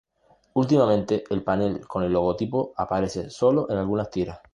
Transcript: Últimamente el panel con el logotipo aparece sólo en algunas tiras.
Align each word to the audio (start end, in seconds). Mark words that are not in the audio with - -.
Últimamente 0.55 1.25
el 1.29 1.43
panel 1.43 1.85
con 1.87 2.01
el 2.03 2.11
logotipo 2.11 2.73
aparece 2.75 3.29
sólo 3.29 3.69
en 3.69 3.77
algunas 3.77 4.09
tiras. 4.09 4.39